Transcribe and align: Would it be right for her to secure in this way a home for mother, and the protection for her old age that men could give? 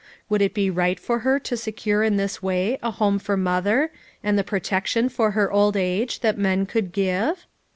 Would 0.29 0.41
it 0.41 0.55
be 0.55 0.71
right 0.71 0.99
for 0.99 1.19
her 1.19 1.37
to 1.41 1.55
secure 1.55 2.01
in 2.01 2.17
this 2.17 2.41
way 2.41 2.79
a 2.81 2.89
home 2.89 3.19
for 3.19 3.37
mother, 3.37 3.91
and 4.23 4.35
the 4.35 4.43
protection 4.43 5.09
for 5.09 5.29
her 5.37 5.51
old 5.51 5.77
age 5.77 6.21
that 6.21 6.39
men 6.39 6.65
could 6.65 6.91
give? 6.91 7.45